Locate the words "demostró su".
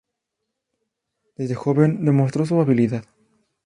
2.05-2.59